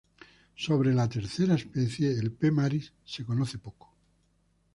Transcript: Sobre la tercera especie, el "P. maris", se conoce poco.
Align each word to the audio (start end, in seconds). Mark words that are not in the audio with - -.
Sobre 0.55 0.95
la 0.95 1.07
tercera 1.07 1.53
especie, 1.53 2.11
el 2.11 2.31
"P. 2.31 2.49
maris", 2.49 2.91
se 3.05 3.23
conoce 3.23 3.59
poco. 3.59 3.93